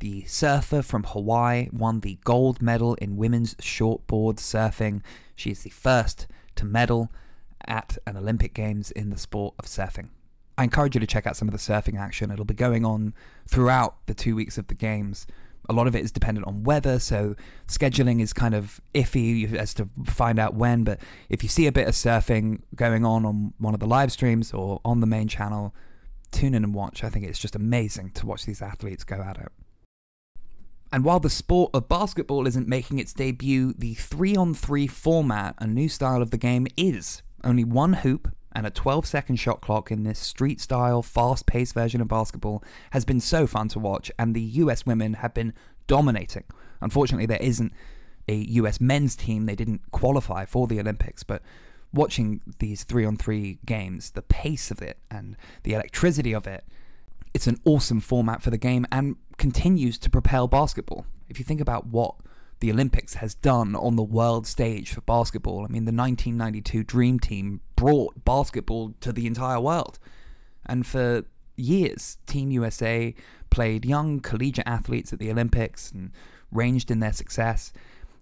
the 0.00 0.24
surfer 0.24 0.82
from 0.82 1.04
Hawaii, 1.04 1.68
won 1.72 2.00
the 2.00 2.18
gold 2.24 2.60
medal 2.60 2.94
in 2.94 3.16
women's 3.16 3.54
shortboard 3.56 4.38
surfing. 4.38 5.00
She 5.36 5.52
is 5.52 5.62
the 5.62 5.70
first 5.70 6.26
to 6.56 6.64
medal 6.64 7.12
at 7.68 7.98
an 8.04 8.16
Olympic 8.16 8.52
Games 8.52 8.90
in 8.90 9.10
the 9.10 9.18
sport 9.18 9.54
of 9.60 9.66
surfing. 9.66 10.08
I 10.56 10.64
encourage 10.64 10.94
you 10.94 11.00
to 11.00 11.06
check 11.06 11.26
out 11.26 11.36
some 11.36 11.48
of 11.48 11.52
the 11.52 11.58
surfing 11.58 11.98
action. 11.98 12.30
It'll 12.30 12.44
be 12.44 12.54
going 12.54 12.84
on 12.84 13.14
throughout 13.48 13.96
the 14.06 14.14
two 14.14 14.36
weeks 14.36 14.56
of 14.56 14.68
the 14.68 14.74
games. 14.74 15.26
A 15.68 15.72
lot 15.72 15.86
of 15.86 15.96
it 15.96 16.04
is 16.04 16.12
dependent 16.12 16.46
on 16.46 16.62
weather, 16.62 16.98
so 16.98 17.34
scheduling 17.66 18.20
is 18.20 18.32
kind 18.32 18.54
of 18.54 18.80
iffy 18.94 19.52
as 19.54 19.72
to 19.74 19.88
find 20.04 20.38
out 20.38 20.54
when. 20.54 20.84
But 20.84 21.00
if 21.28 21.42
you 21.42 21.48
see 21.48 21.66
a 21.66 21.72
bit 21.72 21.88
of 21.88 21.94
surfing 21.94 22.60
going 22.74 23.04
on 23.04 23.24
on 23.24 23.54
one 23.58 23.74
of 23.74 23.80
the 23.80 23.86
live 23.86 24.12
streams 24.12 24.52
or 24.52 24.80
on 24.84 25.00
the 25.00 25.06
main 25.06 25.26
channel, 25.26 25.74
tune 26.30 26.54
in 26.54 26.64
and 26.64 26.74
watch. 26.74 27.02
I 27.02 27.08
think 27.08 27.24
it's 27.24 27.38
just 27.38 27.56
amazing 27.56 28.10
to 28.10 28.26
watch 28.26 28.44
these 28.44 28.60
athletes 28.60 29.04
go 29.04 29.16
at 29.16 29.38
it. 29.38 29.48
And 30.92 31.02
while 31.04 31.18
the 31.18 31.30
sport 31.30 31.70
of 31.74 31.88
basketball 31.88 32.46
isn't 32.46 32.68
making 32.68 32.98
its 32.98 33.12
debut, 33.12 33.72
the 33.72 33.94
3 33.94 34.36
on 34.36 34.54
3 34.54 34.86
format, 34.86 35.56
a 35.58 35.66
new 35.66 35.88
style 35.88 36.22
of 36.22 36.30
the 36.30 36.38
game, 36.38 36.66
is. 36.76 37.22
Only 37.42 37.64
one 37.64 37.94
hoop, 37.94 38.28
and 38.54 38.66
a 38.66 38.70
12 38.70 39.06
second 39.06 39.36
shot 39.36 39.60
clock 39.60 39.90
in 39.90 40.04
this 40.04 40.18
street 40.18 40.60
style, 40.60 41.02
fast 41.02 41.46
paced 41.46 41.74
version 41.74 42.00
of 42.00 42.08
basketball 42.08 42.62
has 42.90 43.04
been 43.04 43.20
so 43.20 43.46
fun 43.46 43.68
to 43.68 43.78
watch, 43.78 44.10
and 44.18 44.34
the 44.34 44.42
US 44.42 44.86
women 44.86 45.14
have 45.14 45.34
been 45.34 45.52
dominating. 45.86 46.44
Unfortunately, 46.80 47.26
there 47.26 47.42
isn't 47.42 47.72
a 48.28 48.34
US 48.34 48.80
men's 48.80 49.16
team, 49.16 49.44
they 49.44 49.54
didn't 49.54 49.80
qualify 49.90 50.44
for 50.44 50.66
the 50.66 50.80
Olympics, 50.80 51.22
but 51.22 51.42
watching 51.92 52.40
these 52.58 52.84
three 52.84 53.04
on 53.04 53.16
three 53.16 53.58
games, 53.64 54.10
the 54.10 54.22
pace 54.22 54.70
of 54.70 54.82
it 54.82 54.98
and 55.10 55.36
the 55.62 55.74
electricity 55.74 56.34
of 56.34 56.46
it, 56.46 56.64
it's 57.32 57.46
an 57.46 57.58
awesome 57.64 58.00
format 58.00 58.42
for 58.42 58.50
the 58.50 58.58
game 58.58 58.86
and 58.92 59.16
continues 59.38 59.98
to 59.98 60.10
propel 60.10 60.46
basketball. 60.46 61.06
If 61.28 61.38
you 61.38 61.44
think 61.44 61.60
about 61.60 61.86
what 61.86 62.14
the 62.64 62.72
Olympics 62.72 63.14
has 63.16 63.34
done 63.34 63.76
on 63.76 63.96
the 63.96 64.02
world 64.02 64.46
stage 64.46 64.90
for 64.90 65.02
basketball. 65.02 65.66
I 65.66 65.68
mean, 65.68 65.84
the 65.84 65.92
1992 65.92 66.82
Dream 66.82 67.20
Team 67.20 67.60
brought 67.76 68.24
basketball 68.24 68.94
to 69.02 69.12
the 69.12 69.26
entire 69.26 69.60
world. 69.60 69.98
And 70.64 70.86
for 70.86 71.24
years, 71.56 72.16
Team 72.24 72.50
USA 72.52 73.14
played 73.50 73.84
young 73.84 74.18
collegiate 74.18 74.66
athletes 74.66 75.12
at 75.12 75.18
the 75.18 75.30
Olympics 75.30 75.92
and 75.92 76.10
ranged 76.50 76.90
in 76.90 77.00
their 77.00 77.12
success. 77.12 77.70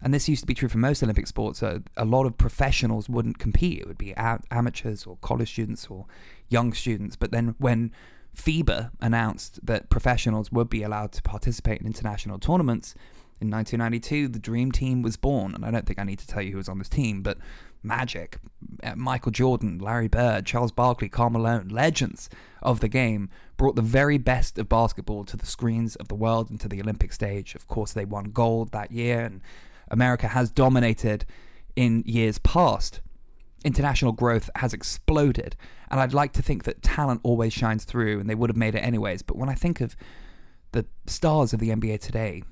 And 0.03 0.13
this 0.13 0.29
used 0.29 0.41
to 0.41 0.47
be 0.49 0.55
true 0.55 0.69
for 0.69 0.79
most 0.79 1.05
Olympic 1.05 1.29
sports. 1.29 1.63
Uh, 1.63 1.79
a 1.97 2.05
lot 2.05 2.27
of 2.27 2.37
professionals 2.37 3.09
wouldn't 3.09 3.39
compete. 3.39 3.79
It 3.79 3.87
would 3.87 3.97
be 3.97 4.13
amateurs 4.17 5.07
or 5.07 5.19
college 5.19 5.53
students 5.53 5.87
or 5.87 6.07
young 6.49 6.73
students. 6.73 7.15
But 7.15 7.31
then 7.31 7.55
when 7.59 7.93
FIBA 8.37 8.91
announced 9.01 9.65
that 9.65 9.89
professionals 9.89 10.51
would 10.51 10.69
be 10.69 10.83
allowed 10.83 11.13
to 11.13 11.23
participate 11.23 11.81
in 11.81 11.87
international 11.87 12.41
tournaments, 12.41 12.97
in 13.43 13.51
1992, 13.51 14.29
the 14.29 14.39
Dream 14.39 14.71
Team 14.71 15.03
was 15.03 15.17
born, 15.17 15.53
and 15.53 15.65
I 15.65 15.73
don't 15.73 15.85
think 15.85 15.99
I 15.99 16.05
need 16.05 16.21
to 16.21 16.27
tell 16.29 16.41
you 16.41 16.53
who 16.53 16.59
was 16.59 16.69
on 16.69 16.79
this 16.79 16.89
team, 16.89 17.23
but 17.23 17.39
Magic, 17.83 18.39
uh, 18.85 18.95
Michael 18.95 19.33
Jordan, 19.33 19.81
Larry 19.81 20.07
Bird, 20.07 20.47
Charles 20.47 20.71
Barkley, 20.71 21.09
Karl 21.09 21.31
Malone, 21.31 21.67
legends 21.69 22.31
of 22.63 22.79
the 22.79 22.89
game, 22.89 23.29
brought 23.57 23.75
the 23.75 23.83
very 23.83 24.17
best 24.17 24.59
of 24.59 24.69
basketball 24.69 25.25
to 25.25 25.37
the 25.37 25.45
screens 25.45 25.97
of 25.97 26.07
the 26.07 26.15
world 26.15 26.51
and 26.51 26.61
to 26.61 26.69
the 26.69 26.81
Olympic 26.81 27.13
stage. 27.13 27.57
Of 27.57 27.67
course, 27.67 27.93
they 27.93 28.05
won 28.05 28.27
gold 28.27 28.71
that 28.71 28.93
year, 28.93 29.21
and 29.21 29.41
America 29.89 30.29
has 30.29 30.49
dominated 30.49 31.27
in 31.75 32.05
years 32.07 32.39
past. 32.39 33.01
International 33.65 34.13
growth 34.13 34.51
has 34.55 34.73
exploded, 34.73 35.57
and 35.91 35.99
I'd 35.99 36.15
like 36.15 36.33
to 36.35 36.43
think 36.43 36.63
that 36.63 36.83
talent 36.83 37.21
always 37.25 37.53
shines 37.53 37.85
through, 37.85 38.21
and 38.21 38.31
they 38.31 38.37
would 38.37 38.51
have 38.51 38.57
made 38.57 38.77
it 38.77 38.81
anyways. 38.81 39.23
But 39.23 39.37
when 39.37 39.49
I 39.49 39.55
think 39.55 39.81
of 39.81 39.97
the 40.71 40.87
stars 41.07 41.53
of 41.53 41.59
the 41.59 41.71
NBA 41.71 42.01
today, 42.01 42.45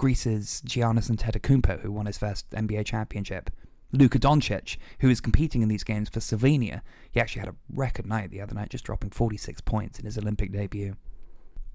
Greece's 0.00 0.62
Giannis 0.64 1.10
Antetokounmpo, 1.10 1.82
who 1.82 1.92
won 1.92 2.06
his 2.06 2.16
first 2.16 2.48
NBA 2.52 2.86
championship. 2.86 3.50
Luka 3.92 4.18
Doncic, 4.18 4.78
who 5.00 5.10
is 5.10 5.20
competing 5.20 5.60
in 5.60 5.68
these 5.68 5.84
games 5.84 6.08
for 6.08 6.20
Slovenia. 6.20 6.80
He 7.12 7.20
actually 7.20 7.40
had 7.40 7.50
a 7.50 7.56
record 7.70 8.06
night 8.06 8.30
the 8.30 8.40
other 8.40 8.54
night, 8.54 8.70
just 8.70 8.84
dropping 8.84 9.10
46 9.10 9.60
points 9.60 9.98
in 9.98 10.06
his 10.06 10.16
Olympic 10.16 10.52
debut. 10.52 10.96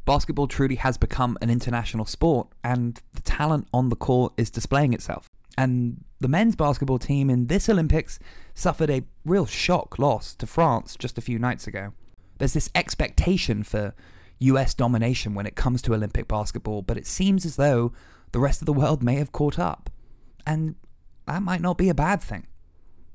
Basketball 0.05 0.48
truly 0.48 0.74
has 0.77 0.98
become 0.98 1.38
an 1.39 1.51
international 1.51 2.08
sport, 2.08 2.48
and 2.63 3.00
the 3.13 3.22
talent 3.22 3.67
on 3.72 3.89
the 3.89 3.96
court 3.96 4.34
is 4.38 4.50
displaying 4.50 4.94
itself. 4.94 5.29
And 5.55 6.03
the 6.20 6.27
men's 6.27 6.55
basketball 6.55 6.98
team 6.98 7.29
in 7.29 7.46
this 7.46 7.70
Olympics 7.70 8.17
suffered 8.55 8.89
a 8.89 9.03
real 9.24 9.46
shock 9.46 10.00
loss 10.00 10.34
to 10.38 10.48
France 10.48 10.96
just 10.96 11.20
a 11.20 11.22
few 11.22 11.38
nights 11.38 11.67
ago. 11.67 11.94
There's 12.39 12.53
this 12.53 12.72
expectation 12.74 13.62
for 13.62 13.94
US 14.39 14.74
domination 14.74 15.36
when 15.36 15.46
it 15.46 15.55
comes 15.55 15.84
to 15.84 15.94
Olympic 15.94 16.27
basketball, 16.27 16.82
but 16.82 16.98
it 16.98 17.05
seems 17.05 17.46
as 17.46 17.55
though 17.58 17.94
the 18.36 18.42
rest 18.42 18.62
of 18.62 18.65
the 18.65 18.74
world 18.74 19.01
may 19.01 19.15
have 19.15 19.32
caught 19.32 19.58
up. 19.58 19.89
And 20.46 20.75
that 21.25 21.42
might 21.42 21.62
not 21.62 21.77
be 21.77 21.88
a 21.88 21.94
bad 21.94 22.22
thing. 22.22 22.48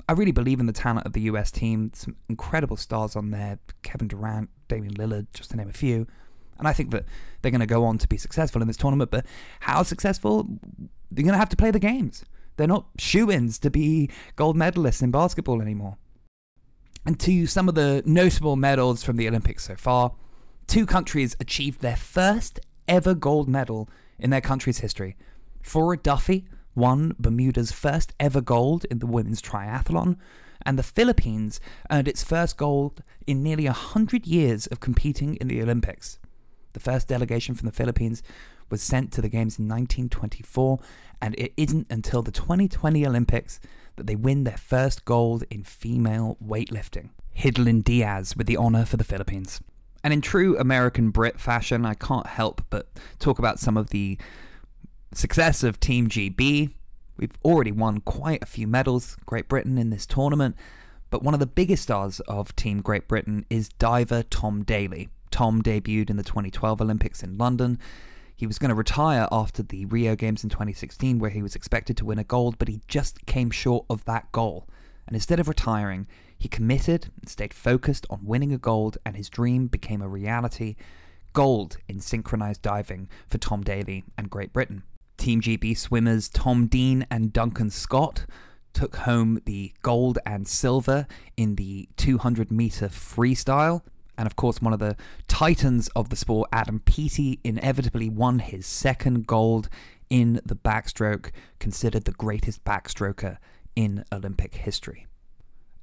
I 0.09 0.13
really 0.13 0.33
believe 0.33 0.61
in 0.61 0.65
the 0.65 0.73
talent 0.73 1.05
of 1.05 1.13
the 1.13 1.21
US 1.33 1.51
team. 1.51 1.91
Some 1.93 2.17
incredible 2.31 2.79
stars 2.79 3.15
on 3.15 3.31
there 3.31 3.59
Kevin 3.83 4.09
Durant, 4.09 4.49
Damian 4.69 4.95
Lillard, 4.95 5.27
just 5.35 5.51
to 5.51 5.59
name 5.59 5.69
a 5.69 5.75
few. 5.75 6.07
And 6.59 6.67
I 6.67 6.73
think 6.73 6.91
that 6.93 7.05
they're 7.43 7.51
going 7.51 7.61
to 7.61 7.67
go 7.67 7.85
on 7.85 7.99
to 7.99 8.09
be 8.09 8.17
successful 8.17 8.63
in 8.63 8.69
this 8.69 8.79
tournament. 8.79 9.11
But 9.11 9.27
how 9.61 9.83
successful? 9.83 10.49
They're 11.11 11.23
going 11.23 11.35
to 11.35 11.39
have 11.39 11.51
to 11.51 11.57
play 11.57 11.71
the 11.71 11.79
games. 11.79 12.25
They're 12.57 12.67
not 12.67 12.87
shoe 12.97 13.31
ins 13.31 13.59
to 13.59 13.69
be 13.71 14.09
gold 14.37 14.57
medalists 14.57 15.03
in 15.03 15.11
basketball 15.11 15.61
anymore. 15.61 15.99
And 17.05 17.21
to 17.21 17.47
some 17.47 17.69
of 17.69 17.75
the 17.75 18.03
notable 18.07 18.57
medals 18.57 19.05
from 19.05 19.19
the 19.19 19.29
Olympics 19.29 19.65
so 19.65 19.77
far, 19.77 20.15
two 20.67 20.87
countries 20.87 21.37
achieved 21.39 21.83
their 21.83 21.97
first 21.97 22.59
ever 22.89 23.15
gold 23.15 23.51
medal 23.51 23.87
in 24.21 24.31
their 24.31 24.41
country's 24.41 24.79
history. 24.79 25.17
Flora 25.63 25.97
Duffy 25.97 26.47
won 26.75 27.15
Bermuda's 27.19 27.73
first 27.73 28.15
ever 28.21 28.41
gold 28.41 28.85
in 28.91 28.99
the 28.99 29.07
women's 29.07 29.43
triathlon, 29.43 30.17
and 30.63 30.79
the 30.79 30.83
Philippines 30.83 31.61
earned 31.91 32.09
its 32.09 32.23
first 32.23 32.57
gold 32.57 33.03
in 33.27 33.43
nearly 33.43 33.65
100 33.65 34.27
years 34.27 34.67
of 34.67 34.81
competing 34.81 35.37
in 35.37 35.49
the 35.49 35.63
Olympics. 35.63 36.19
The 36.73 36.81
first 36.81 37.09
delegation 37.09 37.55
from 37.55 37.67
the 37.67 37.75
Philippines 37.75 38.23
was 38.71 38.83
sent 38.83 39.13
to 39.13 39.21
the 39.21 39.29
Games 39.29 39.59
in 39.59 39.67
1924, 39.67 40.79
and 41.21 41.35
it 41.37 41.53
isn't 41.57 41.87
until 41.91 42.23
the 42.23 42.31
2020 42.31 43.07
Olympics 43.07 43.59
that 43.97 44.07
they 44.07 44.15
win 44.15 44.45
their 44.45 44.57
first 44.57 45.05
gold 45.05 45.45
in 45.51 45.65
female 45.65 46.37
weightlifting. 46.45 47.11
Hidilyn 47.37 47.83
Diaz 47.83 48.37
with 48.37 48.47
the 48.47 48.57
honour 48.57 48.85
for 48.85 48.97
the 48.97 49.05
Philippines. 49.05 49.61
And 50.03 50.13
in 50.13 50.21
true 50.21 50.57
American 50.59 51.11
Brit 51.11 51.39
fashion, 51.39 51.85
I 51.85 51.95
can't 51.95 52.27
help 52.27 52.63
but 52.71 52.89
talk 53.19 53.39
about 53.39 53.59
some 53.59 53.77
of 53.77 53.91
the 53.91 54.19
success 55.13 55.63
of 55.63 55.79
Team 55.81 56.09
GB. 56.09 56.73
We've 57.17 57.39
already 57.45 57.73
won 57.73 58.01
quite 58.01 58.43
a 58.43 58.47
few 58.47 58.67
medals, 58.67 59.17
Great 59.27 59.49
Britain, 59.49 59.77
in 59.77 59.91
this 59.91 60.07
tournament, 60.07 60.57
but 61.11 61.23
one 61.23 61.35
of 61.35 61.41
the 61.41 61.47
biggest 61.47 61.83
stars 61.83 62.21
of 62.21 62.55
Team 62.57 62.81
Great 62.81 63.09
Britain 63.09 63.45
is 63.51 63.69
diver 63.69 64.23
Tom 64.23 64.63
Daley. 64.63 65.11
Tom 65.31 65.63
debuted 65.63 66.11
in 66.11 66.17
the 66.17 66.23
2012 66.23 66.81
Olympics 66.81 67.23
in 67.23 67.37
London. 67.37 67.79
He 68.35 68.47
was 68.47 68.59
going 68.59 68.71
to 68.71 68.75
retire 68.75 69.29
after 69.31 69.63
the 69.63 69.85
Rio 69.85 70.17
Games 70.17 70.43
in 70.43 70.51
2016, 70.51 71.19
where 71.19 71.31
he 71.31 71.43
was 71.43 71.55
expected 71.55 71.97
to 71.99 72.07
win 72.07 72.19
a 72.19 72.25
gold, 72.25 72.59
but 72.59 72.69
he 72.69 72.81
just 72.89 73.27
came 73.27 73.51
short 73.51 73.85
of 73.91 74.05
that 74.07 74.33
goal. 74.33 74.67
And 75.07 75.15
instead 75.15 75.41
of 75.41 75.49
retiring, 75.49 76.07
he 76.41 76.49
committed 76.49 77.11
and 77.21 77.29
stayed 77.29 77.53
focused 77.53 78.07
on 78.09 78.25
winning 78.25 78.51
a 78.51 78.59
gold, 78.59 78.97
and 79.05 79.15
his 79.15 79.29
dream 79.29 79.67
became 79.67 80.01
a 80.01 80.09
reality 80.09 80.75
gold 81.35 81.77
in 81.87 82.01
synchronized 82.01 82.63
diving 82.63 83.11
for 83.29 83.37
Tom 83.37 83.63
Daley 83.63 84.05
and 84.17 84.31
Great 84.31 84.51
Britain. 84.51 84.83
Team 85.19 85.43
GB 85.43 85.77
swimmers 85.77 86.31
Tom 86.31 86.67
Dean 86.67 87.07
and 87.11 87.31
Duncan 87.31 87.69
Scott 87.69 88.25
took 88.73 88.97
home 88.97 89.43
the 89.45 89.75
gold 89.83 90.19
and 90.25 90.49
silver 90.49 91.07
in 91.37 91.57
the 91.57 91.91
200 91.99 92.51
meter 92.51 92.89
freestyle. 92.89 93.83
And 94.17 94.27
of 94.27 94.37
course, 94.37 94.63
one 94.63 94.73
of 94.73 94.79
the 94.79 94.97
titans 95.29 95.89
of 95.95 96.09
the 96.09 96.17
sport, 96.17 96.49
Adam 96.55 96.81
Peaty, 96.81 97.39
inevitably 97.45 98.09
won 98.09 98.39
his 98.39 98.65
second 98.65 99.27
gold 99.27 99.69
in 100.09 100.41
the 100.47 100.57
backstroke, 100.57 101.33
considered 101.59 102.07
the 102.07 102.13
greatest 102.13 102.65
backstroker 102.65 103.37
in 103.77 104.07
Olympic 104.11 104.55
history. 104.55 105.07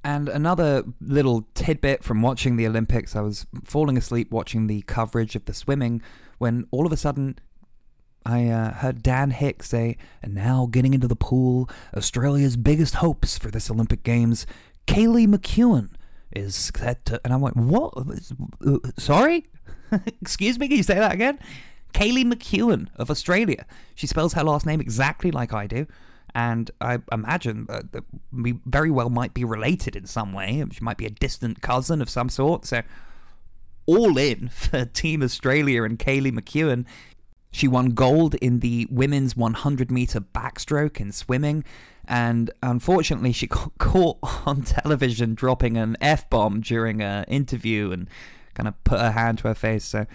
And 0.04 0.28
another 0.28 0.84
little 1.00 1.46
tidbit 1.54 2.04
from 2.04 2.22
watching 2.22 2.56
the 2.56 2.66
Olympics, 2.66 3.16
I 3.16 3.20
was 3.20 3.46
falling 3.64 3.96
asleep 3.96 4.30
watching 4.30 4.66
the 4.66 4.82
coverage 4.82 5.34
of 5.34 5.44
the 5.44 5.52
swimming 5.52 6.02
when 6.38 6.66
all 6.70 6.86
of 6.86 6.92
a 6.92 6.96
sudden 6.96 7.38
I 8.24 8.48
uh, 8.48 8.74
heard 8.74 9.02
Dan 9.02 9.30
Hicks 9.30 9.70
say, 9.70 9.96
and 10.22 10.34
now 10.34 10.68
getting 10.70 10.94
into 10.94 11.08
the 11.08 11.16
pool, 11.16 11.68
Australia's 11.96 12.56
biggest 12.56 12.96
hopes 12.96 13.38
for 13.38 13.50
this 13.50 13.70
Olympic 13.70 14.02
Games, 14.02 14.46
Kaylee 14.86 15.26
McKeown 15.26 15.90
is 16.30 16.54
set 16.54 17.04
to, 17.06 17.20
and 17.24 17.32
I 17.32 17.36
went, 17.36 17.56
what? 17.56 17.94
Uh, 18.64 18.78
sorry? 18.98 19.46
Excuse 20.20 20.58
me, 20.58 20.68
can 20.68 20.76
you 20.76 20.82
say 20.82 20.94
that 20.94 21.12
again? 21.12 21.38
Kaylee 21.94 22.30
McKeown 22.30 22.88
of 22.96 23.10
Australia. 23.10 23.64
She 23.94 24.06
spells 24.06 24.34
her 24.34 24.44
last 24.44 24.66
name 24.66 24.80
exactly 24.80 25.30
like 25.30 25.52
I 25.52 25.66
do 25.66 25.86
and 26.34 26.70
I 26.80 27.00
imagine 27.10 27.66
that 27.66 28.04
we 28.32 28.60
very 28.66 28.90
well 28.90 29.10
might 29.10 29.34
be 29.34 29.44
related 29.44 29.96
in 29.96 30.06
some 30.06 30.32
way. 30.32 30.64
She 30.70 30.84
might 30.84 30.98
be 30.98 31.06
a 31.06 31.10
distant 31.10 31.62
cousin 31.62 32.02
of 32.02 32.10
some 32.10 32.28
sort. 32.28 32.64
So, 32.66 32.82
all 33.86 34.18
in 34.18 34.48
for 34.52 34.84
Team 34.84 35.22
Australia 35.22 35.82
and 35.84 35.98
Kaylee 35.98 36.32
McKeown. 36.32 36.84
She 37.50 37.66
won 37.66 37.90
gold 37.90 38.34
in 38.36 38.60
the 38.60 38.86
women's 38.90 39.34
100 39.34 39.90
meter 39.90 40.20
backstroke 40.20 41.00
in 41.00 41.12
swimming, 41.12 41.64
and 42.06 42.50
unfortunately, 42.62 43.32
she 43.32 43.46
got 43.48 43.76
caught 43.78 44.18
on 44.46 44.62
television 44.62 45.34
dropping 45.34 45.78
an 45.78 45.96
f 46.00 46.28
bomb 46.28 46.60
during 46.60 47.00
an 47.00 47.24
interview 47.24 47.90
and 47.90 48.08
kind 48.52 48.68
of 48.68 48.84
put 48.84 49.00
her 49.00 49.12
hand 49.12 49.38
to 49.38 49.48
her 49.48 49.54
face. 49.54 49.84
So. 49.84 50.06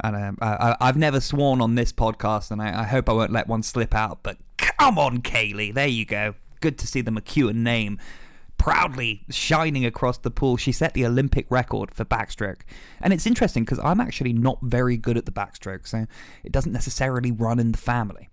And 0.00 0.14
um, 0.14 0.38
I, 0.40 0.76
have 0.80 0.96
never 0.96 1.18
sworn 1.20 1.60
on 1.60 1.74
this 1.74 1.92
podcast, 1.92 2.52
and 2.52 2.62
I, 2.62 2.82
I 2.82 2.84
hope 2.84 3.08
I 3.08 3.12
won't 3.12 3.32
let 3.32 3.48
one 3.48 3.64
slip 3.64 3.96
out. 3.96 4.20
But 4.22 4.38
Come 4.78 4.98
on, 4.98 5.22
Kaylee. 5.22 5.74
There 5.74 5.86
you 5.86 6.04
go. 6.04 6.34
Good 6.60 6.78
to 6.78 6.86
see 6.86 7.00
the 7.00 7.10
McKeown 7.10 7.56
name 7.56 7.98
proudly 8.56 9.24
shining 9.30 9.86
across 9.86 10.18
the 10.18 10.30
pool. 10.30 10.56
She 10.56 10.72
set 10.72 10.94
the 10.94 11.06
Olympic 11.06 11.46
record 11.50 11.94
for 11.94 12.04
backstroke. 12.04 12.60
And 13.00 13.12
it's 13.12 13.26
interesting 13.26 13.64
because 13.64 13.78
I'm 13.80 14.00
actually 14.00 14.32
not 14.32 14.58
very 14.62 14.96
good 14.96 15.16
at 15.16 15.26
the 15.26 15.32
backstroke, 15.32 15.86
so 15.86 16.06
it 16.44 16.52
doesn't 16.52 16.72
necessarily 16.72 17.30
run 17.30 17.58
in 17.58 17.72
the 17.72 17.78
family. 17.78 18.28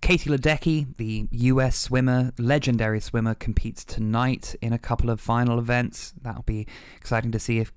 Katie 0.00 0.30
Ledecky, 0.30 0.96
the 0.96 1.28
US 1.30 1.78
swimmer, 1.78 2.32
legendary 2.38 3.00
swimmer, 3.00 3.34
competes 3.34 3.84
tonight 3.84 4.56
in 4.60 4.72
a 4.72 4.78
couple 4.78 5.10
of 5.10 5.20
final 5.20 5.58
events. 5.58 6.12
That'll 6.20 6.42
be 6.42 6.66
exciting 6.96 7.30
to 7.32 7.38
see 7.38 7.58
if 7.58 7.72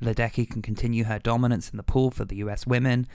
Ledecky 0.00 0.48
can 0.48 0.62
continue 0.62 1.04
her 1.04 1.18
dominance 1.18 1.70
in 1.70 1.76
the 1.76 1.82
pool 1.82 2.10
for 2.10 2.24
the 2.24 2.36
US 2.36 2.66
women. 2.66 3.06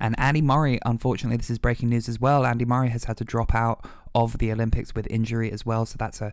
And 0.00 0.18
Andy 0.18 0.40
Murray, 0.40 0.78
unfortunately, 0.84 1.36
this 1.36 1.50
is 1.50 1.58
breaking 1.58 1.90
news 1.90 2.08
as 2.08 2.18
well. 2.18 2.46
Andy 2.46 2.64
Murray 2.64 2.88
has 2.88 3.04
had 3.04 3.16
to 3.18 3.24
drop 3.24 3.54
out 3.54 3.86
of 4.14 4.38
the 4.38 4.50
Olympics 4.50 4.94
with 4.94 5.06
injury 5.10 5.52
as 5.52 5.66
well. 5.66 5.84
So 5.86 5.96
that's 5.98 6.20
a 6.20 6.32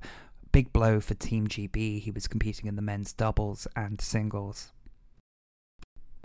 big 0.51 0.71
blow 0.71 0.99
for 0.99 1.13
Team 1.13 1.47
GB. 1.47 2.01
He 2.01 2.11
was 2.11 2.27
competing 2.27 2.67
in 2.67 2.75
the 2.75 2.81
men's 2.81 3.13
doubles 3.13 3.67
and 3.75 3.99
singles. 3.99 4.71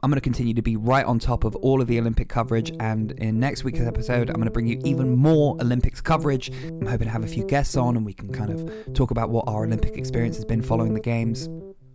I'm 0.04 0.10
going 0.10 0.16
to 0.16 0.20
continue 0.20 0.54
to 0.54 0.62
be 0.62 0.74
right 0.74 1.06
on 1.06 1.20
top 1.20 1.44
of 1.44 1.54
all 1.56 1.80
of 1.80 1.86
the 1.86 1.96
Olympic 2.00 2.28
coverage, 2.28 2.72
and 2.80 3.12
in 3.12 3.38
next 3.38 3.62
week's 3.62 3.78
episode, 3.78 4.30
I'm 4.30 4.34
going 4.34 4.46
to 4.46 4.50
bring 4.50 4.66
you 4.66 4.80
even 4.84 5.16
more 5.16 5.56
Olympics 5.60 6.00
coverage. 6.00 6.50
I'm 6.50 6.86
hoping 6.86 7.06
to 7.06 7.12
have 7.12 7.22
a 7.22 7.28
few 7.28 7.44
guests 7.44 7.76
on, 7.76 7.96
and 7.96 8.04
we 8.04 8.12
can 8.12 8.32
kind 8.32 8.50
of 8.50 8.94
talk 8.94 9.12
about 9.12 9.30
what 9.30 9.44
our 9.46 9.64
Olympic 9.64 9.96
experience 9.96 10.34
has 10.34 10.44
been 10.44 10.60
following 10.60 10.94
the 10.94 11.00
Games. 11.00 11.48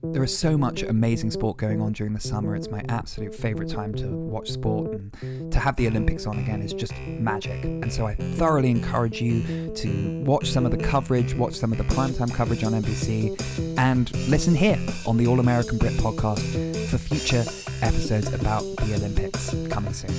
There 0.04 0.24
is 0.24 0.38
so 0.38 0.58
much 0.58 0.84
amazing 0.84 1.32
sport 1.32 1.58
going 1.58 1.82
on 1.82 1.92
during 1.94 2.14
the 2.14 2.20
summer. 2.20 2.56
It's 2.56 2.70
my 2.70 2.84
absolute 2.88 3.34
favourite 3.34 3.70
time 3.70 3.96
to 3.96 4.08
watch 4.08 4.52
sport, 4.52 4.92
and 4.92 5.52
to 5.52 5.60
have 5.60 5.76
the 5.76 5.88
Olympics 5.88 6.28
on 6.28 6.38
again 6.38 6.62
is 6.62 6.72
just 6.72 6.94
magic. 7.20 7.64
And 7.64 7.92
so 7.92 8.06
I 8.06 8.14
thoroughly 8.14 8.70
encourage 8.70 9.22
you 9.22 9.72
to 9.74 10.24
watch 10.24 10.52
some 10.52 10.66
of 10.66 10.72
the 10.72 10.78
coverage, 10.78 11.34
watch 11.34 11.56
some 11.56 11.72
of 11.72 11.80
the 11.80 11.84
primetime 11.86 12.32
coverage 12.32 12.64
on 12.64 12.74
NBC, 12.74 13.78
and 13.80 14.14
listen 14.30 14.56
here 14.56 14.80
on 15.08 15.18
the 15.18 15.26
All 15.26 15.40
American 15.40 15.80
Brit 15.80 15.94
podcast 15.94 16.42
for 16.90 17.00
future 17.00 17.44
episodes 17.82 18.32
about 18.34 18.62
the 18.78 18.94
Olympics 18.96 19.56
coming 19.70 19.94
soon. 19.94 20.14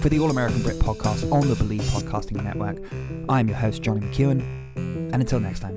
For 0.00 0.08
the 0.08 0.20
All 0.20 0.30
American 0.30 0.62
Brit 0.62 0.78
podcast 0.78 1.30
on 1.32 1.48
the 1.48 1.54
Bleav 1.54 1.82
Podcasting 1.90 2.42
Network, 2.42 2.78
I'm 3.28 3.48
your 3.48 3.58
host, 3.58 3.82
Johnny 3.82 4.00
McKeown, 4.00 4.40
and 4.76 5.14
until 5.16 5.40
next 5.40 5.60
time, 5.60 5.76